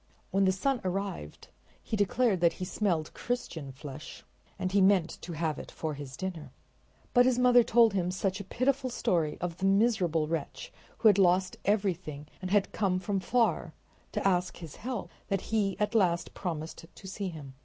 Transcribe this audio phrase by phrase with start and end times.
[0.31, 1.49] When the sun arrived
[1.79, 4.23] he declared that he smelled Christian flesh
[4.57, 6.51] and he meant to have it for his dinner.
[7.13, 11.19] But his mother told him such a pitiful story of the miserable wretch who had
[11.19, 13.75] lost everything and had come from far
[14.13, 17.53] to ask his help that at last he promised to see him.